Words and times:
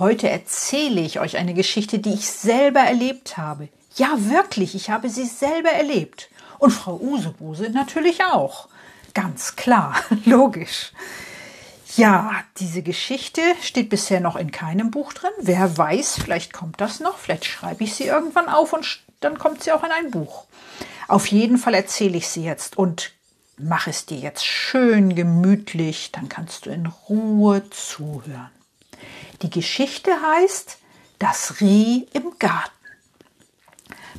Heute 0.00 0.30
erzähle 0.30 1.02
ich 1.02 1.20
euch 1.20 1.36
eine 1.36 1.52
Geschichte, 1.52 1.98
die 1.98 2.14
ich 2.14 2.26
selber 2.30 2.80
erlebt 2.80 3.36
habe. 3.36 3.68
Ja, 3.96 4.14
wirklich, 4.16 4.74
ich 4.74 4.88
habe 4.88 5.10
sie 5.10 5.26
selber 5.26 5.68
erlebt. 5.68 6.30
Und 6.58 6.70
Frau 6.70 6.96
Usebuse 6.96 7.68
natürlich 7.68 8.24
auch. 8.24 8.68
Ganz 9.12 9.56
klar, 9.56 9.96
logisch. 10.24 10.92
Ja, 11.96 12.32
diese 12.56 12.80
Geschichte 12.80 13.42
steht 13.60 13.90
bisher 13.90 14.20
noch 14.20 14.36
in 14.36 14.50
keinem 14.50 14.90
Buch 14.90 15.12
drin. 15.12 15.32
Wer 15.38 15.76
weiß, 15.76 16.18
vielleicht 16.22 16.54
kommt 16.54 16.80
das 16.80 17.00
noch, 17.00 17.18
vielleicht 17.18 17.44
schreibe 17.44 17.84
ich 17.84 17.94
sie 17.94 18.04
irgendwann 18.04 18.48
auf 18.48 18.72
und 18.72 19.00
dann 19.20 19.36
kommt 19.36 19.62
sie 19.62 19.72
auch 19.72 19.84
in 19.84 19.90
ein 19.90 20.10
Buch. 20.10 20.46
Auf 21.08 21.26
jeden 21.26 21.58
Fall 21.58 21.74
erzähle 21.74 22.16
ich 22.16 22.26
sie 22.26 22.44
jetzt 22.44 22.78
und 22.78 23.12
mach 23.58 23.86
es 23.86 24.06
dir 24.06 24.16
jetzt 24.16 24.46
schön 24.46 25.14
gemütlich, 25.14 26.10
dann 26.10 26.30
kannst 26.30 26.64
du 26.64 26.70
in 26.70 26.86
Ruhe 26.86 27.68
zuhören. 27.68 28.59
Die 29.42 29.50
Geschichte 29.50 30.10
heißt 30.20 30.78
Das 31.18 31.60
Reh 31.60 32.06
im 32.12 32.38
Garten. 32.38 32.70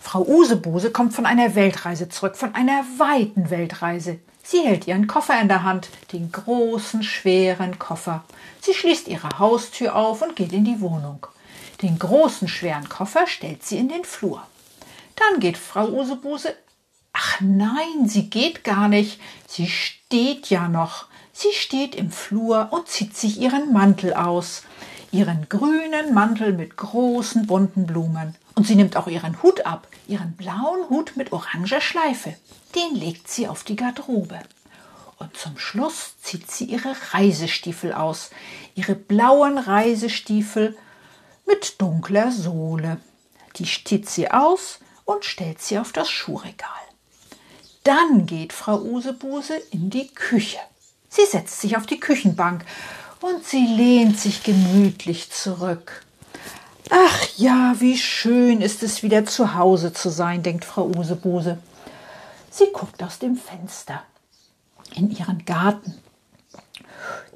Frau 0.01 0.25
Usebuse 0.25 0.91
kommt 0.91 1.13
von 1.13 1.25
einer 1.25 1.55
Weltreise 1.55 2.09
zurück, 2.09 2.35
von 2.35 2.55
einer 2.55 2.83
weiten 2.97 3.49
Weltreise. 3.49 4.19
Sie 4.43 4.61
hält 4.61 4.87
ihren 4.87 5.07
Koffer 5.07 5.39
in 5.39 5.47
der 5.47 5.63
Hand, 5.63 5.89
den 6.11 6.31
großen, 6.31 7.03
schweren 7.03 7.77
Koffer. 7.77 8.23
Sie 8.59 8.73
schließt 8.73 9.07
ihre 9.07 9.39
Haustür 9.39 9.95
auf 9.95 10.21
und 10.21 10.35
geht 10.35 10.53
in 10.53 10.65
die 10.65 10.81
Wohnung. 10.81 11.27
Den 11.81 11.99
großen, 11.99 12.47
schweren 12.47 12.89
Koffer 12.89 13.27
stellt 13.27 13.63
sie 13.63 13.77
in 13.77 13.89
den 13.89 14.03
Flur. 14.03 14.45
Dann 15.15 15.39
geht 15.39 15.57
Frau 15.57 15.87
Usebuse. 15.87 16.55
Ach 17.33 17.41
nein, 17.41 18.07
sie 18.07 18.29
geht 18.29 18.63
gar 18.63 18.87
nicht. 18.87 19.19
Sie 19.47 19.67
steht 19.67 20.49
ja 20.49 20.67
noch. 20.67 21.05
Sie 21.31 21.53
steht 21.53 21.95
im 21.95 22.11
Flur 22.11 22.69
und 22.71 22.87
zieht 22.87 23.15
sich 23.15 23.39
ihren 23.39 23.71
Mantel 23.71 24.13
aus 24.13 24.63
ihren 25.11 25.49
grünen 25.49 26.13
Mantel 26.13 26.53
mit 26.53 26.77
großen 26.77 27.45
bunten 27.45 27.85
Blumen. 27.85 28.35
Und 28.55 28.65
sie 28.65 28.75
nimmt 28.75 28.97
auch 28.97 29.07
ihren 29.07 29.41
Hut 29.43 29.65
ab, 29.65 29.87
ihren 30.07 30.33
blauen 30.33 30.89
Hut 30.89 31.17
mit 31.17 31.31
oranger 31.31 31.81
Schleife. 31.81 32.35
Den 32.75 32.95
legt 32.95 33.29
sie 33.29 33.47
auf 33.47 33.63
die 33.63 33.75
Garderobe. 33.75 34.39
Und 35.17 35.37
zum 35.37 35.57
Schluss 35.57 36.19
zieht 36.21 36.49
sie 36.49 36.65
ihre 36.65 36.95
Reisestiefel 37.11 37.93
aus, 37.93 38.31
ihre 38.73 38.95
blauen 38.95 39.57
Reisestiefel 39.57 40.77
mit 41.45 41.79
dunkler 41.79 42.31
Sohle. 42.31 42.97
Die 43.57 43.65
zieht 43.65 44.09
sie 44.09 44.31
aus 44.31 44.79
und 45.05 45.25
stellt 45.25 45.61
sie 45.61 45.77
auf 45.77 45.91
das 45.91 46.09
Schuhregal. 46.09 46.69
Dann 47.83 48.25
geht 48.27 48.53
Frau 48.53 48.79
Usebuse 48.79 49.55
in 49.71 49.89
die 49.89 50.07
Küche. 50.07 50.59
Sie 51.09 51.25
setzt 51.25 51.59
sich 51.61 51.77
auf 51.77 51.85
die 51.85 51.99
Küchenbank 51.99 52.63
und 53.21 53.45
sie 53.45 53.65
lehnt 53.65 54.19
sich 54.19 54.43
gemütlich 54.43 55.31
zurück. 55.31 56.05
Ach 56.89 57.27
ja, 57.37 57.75
wie 57.79 57.97
schön 57.97 58.61
ist 58.61 58.83
es 58.83 59.01
wieder 59.01 59.25
zu 59.25 59.55
Hause 59.55 59.93
zu 59.93 60.09
sein, 60.09 60.43
denkt 60.43 60.65
Frau 60.65 60.91
Usebuse. 60.95 61.57
Sie 62.49 62.67
guckt 62.73 63.01
aus 63.01 63.17
dem 63.17 63.35
Fenster 63.35 64.03
in 64.95 65.09
ihren 65.09 65.45
Garten. 65.45 65.95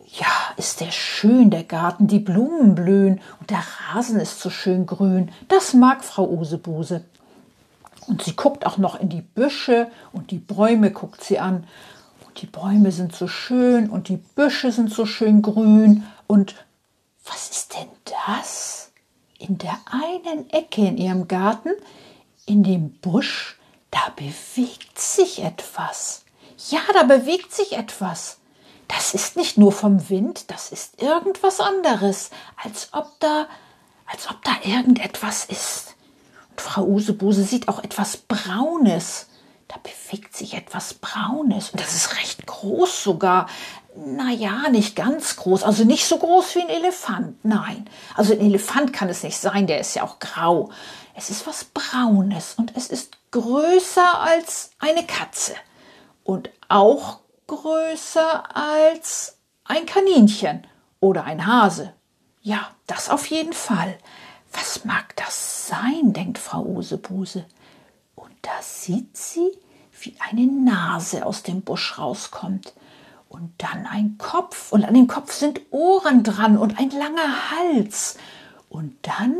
Ja, 0.07 0.27
ist 0.57 0.79
der 0.79 0.91
schön, 0.91 1.49
der 1.49 1.63
Garten, 1.63 2.07
die 2.07 2.19
Blumen 2.19 2.75
blühen 2.75 3.21
und 3.39 3.49
der 3.49 3.63
Rasen 3.89 4.19
ist 4.19 4.39
so 4.39 4.49
schön 4.49 4.85
grün. 4.85 5.31
Das 5.47 5.73
mag 5.73 6.03
Frau 6.03 6.29
Usebuse. 6.29 7.03
Und 8.07 8.23
sie 8.23 8.35
guckt 8.35 8.65
auch 8.65 8.77
noch 8.77 8.99
in 8.99 9.09
die 9.09 9.21
Büsche 9.21 9.89
und 10.11 10.31
die 10.31 10.37
Bäume 10.37 10.91
guckt 10.91 11.23
sie 11.23 11.39
an 11.39 11.65
die 12.37 12.47
Bäume 12.47 12.91
sind 12.91 13.15
so 13.15 13.27
schön 13.27 13.89
und 13.89 14.09
die 14.09 14.17
Büsche 14.17 14.71
sind 14.71 14.91
so 14.91 15.05
schön 15.05 15.41
grün. 15.41 16.05
Und 16.27 16.55
was 17.23 17.49
ist 17.49 17.73
denn 17.75 17.87
das? 18.27 18.91
In 19.37 19.57
der 19.57 19.77
einen 19.89 20.49
Ecke 20.49 20.85
in 20.85 20.97
ihrem 20.97 21.27
Garten, 21.27 21.71
in 22.45 22.63
dem 22.63 22.91
Busch, 22.99 23.57
da 23.91 23.99
bewegt 24.15 24.99
sich 24.99 25.43
etwas. 25.43 26.25
Ja, 26.69 26.81
da 26.93 27.03
bewegt 27.03 27.53
sich 27.53 27.73
etwas. 27.73 28.37
Das 28.87 29.13
ist 29.13 29.35
nicht 29.35 29.57
nur 29.57 29.71
vom 29.71 30.09
Wind, 30.09 30.51
das 30.51 30.71
ist 30.71 31.01
irgendwas 31.01 31.59
anderes, 31.59 32.29
als 32.63 32.89
ob 32.91 33.19
da, 33.19 33.47
als 34.05 34.29
ob 34.29 34.43
da 34.43 34.51
irgendetwas 34.63 35.45
ist. 35.45 35.94
Frau 36.61 36.83
Usebuse 36.83 37.43
sieht 37.43 37.67
auch 37.67 37.83
etwas 37.83 38.17
Braunes 38.17 39.27
da 39.67 39.77
bewegt 39.81 40.35
sich 40.35 40.53
etwas 40.53 40.93
Braunes 40.93 41.71
und 41.71 41.81
das 41.81 41.95
ist 41.95 42.17
recht 42.17 42.45
groß 42.45 43.03
sogar. 43.03 43.47
Naja, 43.95 44.69
nicht 44.69 44.95
ganz 44.95 45.37
groß, 45.37 45.63
also 45.63 45.85
nicht 45.85 46.05
so 46.05 46.17
groß 46.17 46.55
wie 46.55 46.61
ein 46.61 46.69
Elefant, 46.69 47.43
nein. 47.43 47.89
Also 48.15 48.33
ein 48.33 48.41
Elefant 48.41 48.93
kann 48.93 49.09
es 49.09 49.23
nicht 49.23 49.37
sein, 49.37 49.67
der 49.67 49.79
ist 49.79 49.95
ja 49.95 50.03
auch 50.03 50.19
grau. 50.19 50.69
Es 51.15 51.29
ist 51.29 51.47
was 51.47 51.63
Braunes 51.65 52.55
und 52.57 52.75
es 52.75 52.89
ist 52.89 53.17
größer 53.31 54.19
als 54.19 54.71
eine 54.79 55.05
Katze 55.05 55.55
und 56.23 56.49
auch 56.67 57.19
größer 57.47 58.55
als 58.55 59.37
ein 59.63 59.85
Kaninchen 59.85 60.67
oder 60.99 61.23
ein 61.23 61.47
Hase. 61.47 61.93
Ja, 62.41 62.69
das 62.85 63.09
auf 63.09 63.27
jeden 63.27 63.53
Fall. 63.53 63.97
Was 64.51 64.83
mag 64.83 65.14
sein, 65.67 66.13
denkt 66.13 66.37
Frau 66.37 66.63
Usebuse. 66.63 67.45
Da 68.45 68.61
sieht 68.61 69.17
sie, 69.17 69.51
wie 70.01 70.15
eine 70.19 70.45
Nase 70.45 71.25
aus 71.25 71.41
dem 71.41 71.61
Busch 71.61 71.97
rauskommt. 71.97 72.73
Und 73.27 73.51
dann 73.57 73.87
ein 73.87 74.19
Kopf. 74.19 74.71
Und 74.71 74.85
an 74.85 74.93
dem 74.93 75.07
Kopf 75.07 75.33
sind 75.33 75.61
Ohren 75.71 76.21
dran 76.21 76.59
und 76.59 76.77
ein 76.77 76.91
langer 76.91 77.49
Hals. 77.49 78.17
Und 78.69 78.95
dann 79.01 79.35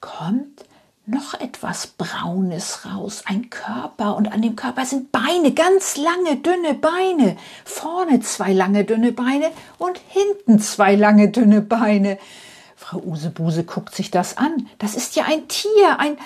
kommt 0.00 0.64
noch 1.06 1.34
etwas 1.34 1.86
Braunes 1.86 2.86
raus, 2.86 3.22
ein 3.26 3.50
Körper, 3.50 4.16
und 4.16 4.32
an 4.32 4.42
dem 4.42 4.56
Körper 4.56 4.84
sind 4.84 5.12
Beine, 5.12 5.52
ganz 5.52 5.96
lange, 5.96 6.36
dünne 6.36 6.74
Beine, 6.74 7.36
vorne 7.64 8.20
zwei 8.20 8.54
lange, 8.54 8.84
dünne 8.84 9.12
Beine 9.12 9.50
und 9.76 10.00
hinten 10.08 10.60
zwei 10.60 10.96
lange, 10.96 11.28
dünne 11.28 11.60
Beine. 11.60 12.18
Frau 12.84 12.98
Usebuse 12.98 13.64
guckt 13.64 13.94
sich 13.94 14.10
das 14.10 14.36
an. 14.36 14.68
Das 14.78 14.94
ist 14.94 15.16
ja 15.16 15.24
ein 15.24 15.48
Tier, 15.48 15.98
ein, 15.98 16.18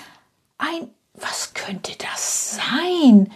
ein 0.57 0.89
was 1.13 1.53
könnte 1.53 1.93
das 1.97 2.57
sein? 2.57 3.31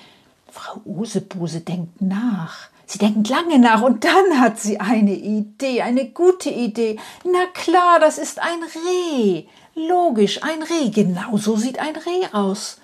Frau 0.51 0.81
Usebuse 0.83 1.61
denkt 1.61 2.01
nach. 2.01 2.67
Sie 2.85 2.97
denkt 2.97 3.29
lange 3.29 3.59
nach 3.59 3.81
und 3.81 4.03
dann 4.03 4.41
hat 4.41 4.59
sie 4.59 4.81
eine 4.81 5.13
Idee, 5.13 5.83
eine 5.83 6.09
gute 6.09 6.49
Idee. 6.49 6.99
Na 7.23 7.45
klar, 7.53 8.01
das 8.01 8.17
ist 8.17 8.39
ein 8.39 8.59
Reh. 8.61 9.45
Logisch, 9.73 10.43
ein 10.43 10.61
Reh. 10.61 10.89
Genau 10.89 11.37
so 11.37 11.55
sieht 11.55 11.79
ein 11.79 11.95
Reh 11.95 12.27
aus. 12.33 12.81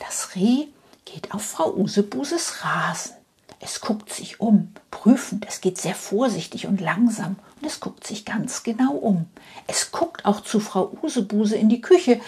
Das 0.00 0.34
Reh 0.34 0.66
geht 1.04 1.32
auf 1.32 1.42
Frau 1.42 1.72
Usebuses 1.76 2.64
Rasen. 2.64 3.12
Es 3.60 3.80
guckt 3.80 4.12
sich 4.12 4.40
um, 4.40 4.72
prüfend, 4.90 5.46
es 5.48 5.60
geht 5.60 5.78
sehr 5.78 5.94
vorsichtig 5.94 6.66
und 6.66 6.80
langsam 6.80 7.36
und 7.60 7.66
es 7.66 7.80
guckt 7.80 8.06
sich 8.06 8.24
ganz 8.24 8.62
genau 8.62 8.92
um. 8.92 9.26
Es 9.66 9.92
guckt 9.92 10.24
auch 10.24 10.40
zu 10.40 10.60
Frau 10.60 10.92
Usebuse 11.02 11.56
in 11.56 11.68
die 11.68 11.80
Küche, 11.80 12.20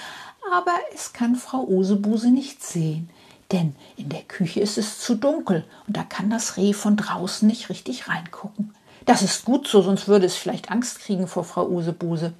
aber 0.52 0.74
es 0.94 1.12
kann 1.12 1.36
Frau 1.36 1.64
Usebuse 1.64 2.30
nicht 2.30 2.62
sehen, 2.62 3.08
denn 3.50 3.74
in 3.96 4.08
der 4.08 4.22
Küche 4.22 4.60
ist 4.60 4.78
es 4.78 4.98
zu 4.98 5.14
dunkel 5.14 5.64
und 5.86 5.96
da 5.96 6.02
kann 6.02 6.30
das 6.30 6.56
Reh 6.56 6.72
von 6.72 6.96
draußen 6.96 7.46
nicht 7.46 7.70
richtig 7.70 8.08
reingucken. 8.08 8.74
Das 9.04 9.22
ist 9.22 9.44
gut 9.44 9.66
so, 9.66 9.82
sonst 9.82 10.06
würde 10.06 10.26
es 10.26 10.36
vielleicht 10.36 10.70
Angst 10.70 11.00
kriegen 11.00 11.26
vor 11.26 11.44
Frau 11.44 11.66
Usebuse. 11.66 12.34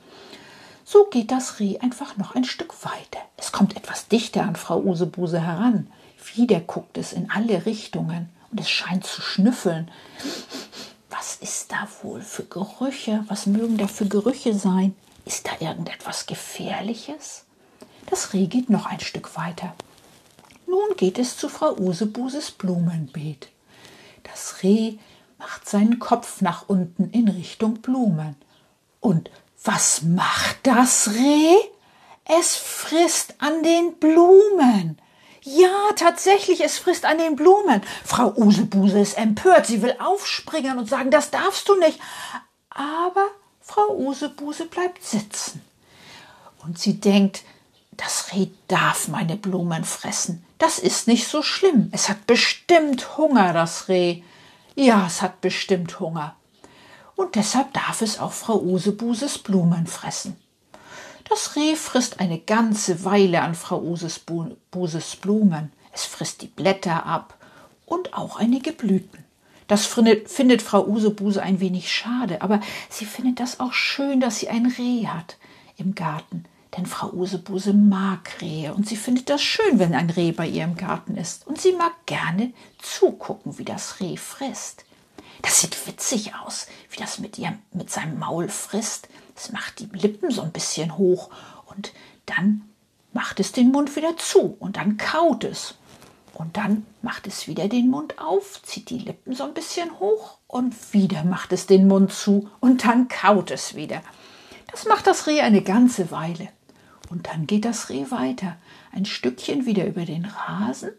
So 0.84 1.04
geht 1.04 1.30
das 1.30 1.58
Reh 1.58 1.78
einfach 1.78 2.16
noch 2.16 2.34
ein 2.34 2.44
Stück 2.44 2.84
weiter. 2.84 3.20
Es 3.36 3.52
kommt 3.52 3.76
etwas 3.76 4.08
dichter 4.08 4.42
an 4.42 4.56
Frau 4.56 4.80
Usebuse 4.80 5.40
heran. 5.40 5.88
Wieder 6.34 6.60
guckt 6.60 6.98
es 6.98 7.12
in 7.12 7.30
alle 7.30 7.66
Richtungen 7.66 8.28
und 8.50 8.60
es 8.60 8.70
scheint 8.70 9.04
zu 9.04 9.22
schnüffeln. 9.22 9.90
Ist 11.42 11.72
da 11.72 11.88
wohl 12.02 12.22
für 12.22 12.44
Gerüche? 12.44 13.24
Was 13.26 13.46
mögen 13.46 13.76
da 13.76 13.88
für 13.88 14.06
Gerüche 14.06 14.54
sein? 14.54 14.94
Ist 15.24 15.48
da 15.48 15.50
irgendetwas 15.58 16.26
Gefährliches? 16.26 17.46
Das 18.06 18.32
Reh 18.32 18.46
geht 18.46 18.70
noch 18.70 18.86
ein 18.86 19.00
Stück 19.00 19.36
weiter. 19.36 19.74
Nun 20.68 20.96
geht 20.96 21.18
es 21.18 21.36
zu 21.36 21.48
Frau 21.48 21.76
Usebuses 21.76 22.52
Blumenbeet. 22.52 23.48
Das 24.22 24.62
Reh 24.62 24.98
macht 25.36 25.68
seinen 25.68 25.98
Kopf 25.98 26.42
nach 26.42 26.68
unten 26.68 27.10
in 27.10 27.26
Richtung 27.26 27.74
Blumen. 27.82 28.36
Und 29.00 29.28
was 29.64 30.02
macht 30.02 30.58
das 30.62 31.10
Reh? 31.10 31.56
Es 32.24 32.54
frisst 32.54 33.34
an 33.38 33.64
den 33.64 33.96
Blumen. 33.98 34.96
Ja, 35.44 35.90
tatsächlich, 35.96 36.60
es 36.60 36.78
frisst 36.78 37.04
an 37.04 37.18
den 37.18 37.34
Blumen. 37.34 37.82
Frau 38.04 38.32
Usebuse 38.36 39.00
ist 39.00 39.18
empört. 39.18 39.66
Sie 39.66 39.82
will 39.82 39.96
aufspringen 39.98 40.78
und 40.78 40.88
sagen, 40.88 41.10
das 41.10 41.30
darfst 41.30 41.68
du 41.68 41.74
nicht. 41.76 41.98
Aber 42.70 43.26
Frau 43.60 43.96
Usebuse 43.96 44.66
bleibt 44.66 45.02
sitzen. 45.04 45.60
Und 46.64 46.78
sie 46.78 47.00
denkt, 47.00 47.42
das 47.96 48.32
Reh 48.32 48.48
darf 48.68 49.08
meine 49.08 49.36
Blumen 49.36 49.84
fressen. 49.84 50.44
Das 50.58 50.78
ist 50.78 51.08
nicht 51.08 51.26
so 51.26 51.42
schlimm. 51.42 51.88
Es 51.92 52.08
hat 52.08 52.26
bestimmt 52.26 53.16
Hunger, 53.16 53.52
das 53.52 53.88
Reh. 53.88 54.22
Ja, 54.76 55.06
es 55.06 55.22
hat 55.22 55.40
bestimmt 55.40 55.98
Hunger. 55.98 56.36
Und 57.16 57.34
deshalb 57.34 57.72
darf 57.72 58.00
es 58.00 58.18
auch 58.18 58.32
Frau 58.32 58.60
Usebuses 58.60 59.38
Blumen 59.38 59.86
fressen. 59.86 60.41
Das 61.32 61.56
Reh 61.56 61.76
frisst 61.76 62.20
eine 62.20 62.38
ganze 62.38 63.06
Weile 63.06 63.40
an 63.40 63.55
Frau 63.55 63.81
Usebuses 63.81 65.17
Blumen. 65.17 65.73
Es 65.90 66.05
frisst 66.05 66.43
die 66.43 66.46
Blätter 66.46 67.06
ab 67.06 67.38
und 67.87 68.12
auch 68.12 68.37
einige 68.37 68.70
Blüten. 68.70 69.25
Das 69.67 69.87
findet 69.87 70.61
Frau 70.61 70.87
Usebuse 70.87 71.43
ein 71.43 71.58
wenig 71.58 71.90
schade, 71.90 72.43
aber 72.43 72.61
sie 72.90 73.06
findet 73.06 73.40
das 73.40 73.61
auch 73.61 73.73
schön, 73.73 74.20
dass 74.20 74.40
sie 74.40 74.50
ein 74.50 74.67
Reh 74.67 75.06
hat 75.06 75.38
im 75.79 75.94
Garten. 75.94 76.44
Denn 76.76 76.84
Frau 76.84 77.11
Usebuse 77.11 77.73
mag 77.73 78.43
Rehe 78.43 78.75
und 78.75 78.87
sie 78.87 78.96
findet 78.96 79.31
das 79.31 79.40
schön, 79.40 79.78
wenn 79.78 79.94
ein 79.94 80.11
Reh 80.11 80.32
bei 80.32 80.46
ihr 80.46 80.64
im 80.64 80.76
Garten 80.76 81.17
ist. 81.17 81.46
Und 81.46 81.58
sie 81.58 81.73
mag 81.73 81.93
gerne 82.05 82.52
zugucken, 82.78 83.56
wie 83.56 83.64
das 83.64 84.00
Reh 84.00 84.19
frisst. 84.19 84.85
Das 85.42 85.60
sieht 85.60 85.86
witzig 85.86 86.34
aus, 86.36 86.66
wie 86.90 87.00
das 87.00 87.18
mit, 87.18 87.38
ihrem, 87.38 87.58
mit 87.72 87.90
seinem 87.90 88.18
Maul 88.18 88.48
frisst. 88.48 89.08
Es 89.36 89.52
macht 89.52 89.80
die 89.80 89.88
Lippen 89.92 90.30
so 90.30 90.42
ein 90.42 90.52
bisschen 90.52 90.96
hoch 90.96 91.30
und 91.66 91.92
dann 92.26 92.62
macht 93.12 93.40
es 93.40 93.52
den 93.52 93.72
Mund 93.72 93.94
wieder 93.96 94.16
zu 94.16 94.56
und 94.58 94.76
dann 94.76 94.96
kaut 94.96 95.44
es. 95.44 95.74
Und 96.34 96.56
dann 96.56 96.86
macht 97.02 97.26
es 97.26 97.46
wieder 97.46 97.68
den 97.68 97.90
Mund 97.90 98.18
auf, 98.18 98.62
zieht 98.62 98.88
die 98.88 98.98
Lippen 98.98 99.34
so 99.34 99.44
ein 99.44 99.52
bisschen 99.52 99.98
hoch 100.00 100.38
und 100.46 100.74
wieder 100.92 101.24
macht 101.24 101.52
es 101.52 101.66
den 101.66 101.86
Mund 101.88 102.12
zu 102.12 102.48
und 102.60 102.84
dann 102.84 103.08
kaut 103.08 103.50
es 103.50 103.74
wieder. 103.74 104.02
Das 104.70 104.86
macht 104.86 105.06
das 105.06 105.26
Reh 105.26 105.40
eine 105.40 105.62
ganze 105.62 106.10
Weile. 106.10 106.48
Und 107.10 107.26
dann 107.26 107.46
geht 107.46 107.66
das 107.66 107.90
Reh 107.90 108.10
weiter, 108.10 108.56
ein 108.92 109.04
Stückchen 109.04 109.66
wieder 109.66 109.86
über 109.86 110.06
den 110.06 110.24
Rasen 110.24 110.92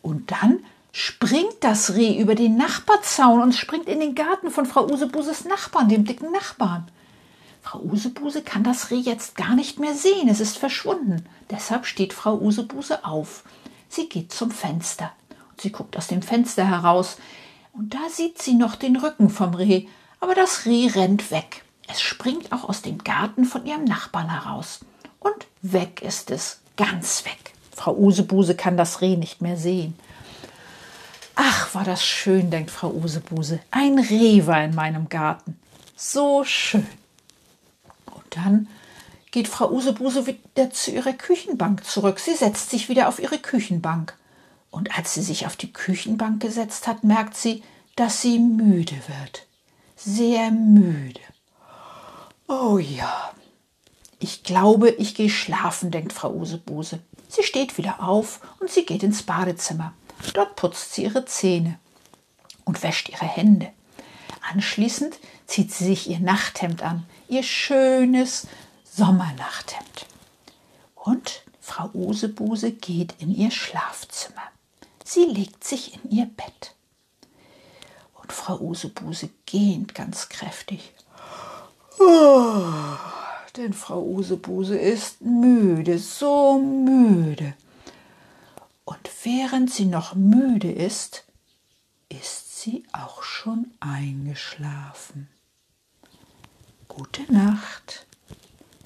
und 0.00 0.30
dann 0.30 0.64
springt 0.92 1.56
das 1.60 1.94
Reh 1.94 2.18
über 2.18 2.34
den 2.34 2.56
Nachbarzaun 2.56 3.42
und 3.42 3.54
springt 3.54 3.88
in 3.88 4.00
den 4.00 4.14
Garten 4.14 4.50
von 4.50 4.66
Frau 4.66 4.86
Usebuses 4.86 5.44
Nachbarn, 5.44 5.88
dem 5.88 6.04
dicken 6.04 6.32
Nachbarn. 6.32 6.88
Frau 7.62 7.80
Usebuse 7.80 8.42
kann 8.42 8.64
das 8.64 8.90
Reh 8.90 8.96
jetzt 8.96 9.36
gar 9.36 9.54
nicht 9.54 9.78
mehr 9.78 9.94
sehen, 9.94 10.28
es 10.28 10.40
ist 10.40 10.56
verschwunden. 10.56 11.26
Deshalb 11.50 11.84
steht 11.84 12.14
Frau 12.14 12.38
Usebuse 12.38 13.04
auf. 13.04 13.44
Sie 13.90 14.08
geht 14.08 14.32
zum 14.32 14.50
Fenster 14.50 15.12
und 15.50 15.60
sie 15.60 15.70
guckt 15.70 15.96
aus 15.96 16.06
dem 16.06 16.22
Fenster 16.22 16.66
heraus. 16.66 17.18
Und 17.72 17.92
da 17.92 18.08
sieht 18.10 18.40
sie 18.40 18.54
noch 18.54 18.74
den 18.74 18.96
Rücken 18.96 19.28
vom 19.28 19.52
Reh, 19.54 19.86
aber 20.20 20.34
das 20.34 20.64
Reh 20.64 20.88
rennt 20.88 21.30
weg. 21.30 21.62
Es 21.88 22.00
springt 22.00 22.52
auch 22.52 22.68
aus 22.68 22.82
dem 22.82 23.04
Garten 23.04 23.44
von 23.44 23.66
ihrem 23.66 23.84
Nachbarn 23.84 24.30
heraus. 24.30 24.80
Und 25.20 25.46
weg 25.60 26.02
ist 26.02 26.30
es, 26.30 26.60
ganz 26.76 27.24
weg. 27.24 27.52
Frau 27.74 27.94
Usebuse 27.94 28.54
kann 28.54 28.76
das 28.76 29.00
Reh 29.00 29.16
nicht 29.16 29.42
mehr 29.42 29.56
sehen. 29.56 29.94
Ach, 31.40 31.72
war 31.72 31.84
das 31.84 32.04
schön, 32.04 32.50
denkt 32.50 32.68
Frau 32.68 32.90
Usebuse. 32.90 33.60
Ein 33.70 34.00
Reh 34.00 34.44
war 34.46 34.64
in 34.64 34.74
meinem 34.74 35.08
Garten. 35.08 35.56
So 35.94 36.42
schön. 36.42 36.84
Und 38.06 38.24
dann 38.34 38.66
geht 39.30 39.46
Frau 39.46 39.70
Usebuse 39.70 40.26
wieder 40.26 40.72
zu 40.72 40.90
ihrer 40.90 41.12
Küchenbank 41.12 41.84
zurück. 41.84 42.18
Sie 42.18 42.34
setzt 42.34 42.70
sich 42.70 42.88
wieder 42.88 43.06
auf 43.06 43.20
ihre 43.20 43.38
Küchenbank. 43.38 44.16
Und 44.72 44.98
als 44.98 45.14
sie 45.14 45.22
sich 45.22 45.46
auf 45.46 45.54
die 45.54 45.72
Küchenbank 45.72 46.42
gesetzt 46.42 46.88
hat, 46.88 47.04
merkt 47.04 47.36
sie, 47.36 47.62
dass 47.94 48.20
sie 48.20 48.40
müde 48.40 48.96
wird. 49.06 49.46
Sehr 49.94 50.50
müde. 50.50 51.20
Oh 52.48 52.78
ja, 52.78 53.30
ich 54.18 54.42
glaube, 54.42 54.90
ich 54.90 55.14
gehe 55.14 55.30
schlafen, 55.30 55.92
denkt 55.92 56.12
Frau 56.12 56.32
Usebuse. 56.32 56.98
Sie 57.28 57.44
steht 57.44 57.78
wieder 57.78 58.02
auf 58.02 58.40
und 58.58 58.70
sie 58.70 58.84
geht 58.84 59.04
ins 59.04 59.22
Badezimmer. 59.22 59.92
Dort 60.34 60.56
putzt 60.56 60.94
sie 60.94 61.04
ihre 61.04 61.24
Zähne 61.24 61.78
und 62.64 62.82
wäscht 62.82 63.08
ihre 63.08 63.26
Hände. 63.26 63.70
Anschließend 64.52 65.18
zieht 65.46 65.72
sie 65.72 65.84
sich 65.84 66.08
ihr 66.08 66.20
Nachthemd 66.20 66.82
an, 66.82 67.06
ihr 67.28 67.42
schönes 67.42 68.46
Sommernachthemd. 68.84 70.06
Und 70.94 71.42
Frau 71.60 71.90
Usebuse 71.92 72.72
geht 72.72 73.14
in 73.18 73.34
ihr 73.34 73.50
Schlafzimmer. 73.50 74.42
Sie 75.04 75.24
legt 75.24 75.64
sich 75.64 75.94
in 75.94 76.10
ihr 76.10 76.26
Bett. 76.26 76.74
Und 78.20 78.32
Frau 78.32 78.58
Usebuse 78.58 79.30
gähnt 79.46 79.94
ganz 79.94 80.28
kräftig. 80.28 80.92
Oh 81.98 82.64
denn 83.58 83.72
Frau 83.72 84.02
Usebuse 84.02 84.78
ist 84.78 85.20
müde, 85.20 85.98
so 85.98 86.58
müde. 86.58 87.54
Und 88.88 89.10
während 89.22 89.70
sie 89.70 89.84
noch 89.84 90.14
müde 90.14 90.72
ist, 90.72 91.26
ist 92.08 92.58
sie 92.58 92.84
auch 92.90 93.22
schon 93.22 93.70
eingeschlafen. 93.80 95.28
Gute 96.88 97.30
Nacht, 97.30 98.06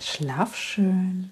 schlaf 0.01 0.57
schön. 0.57 1.31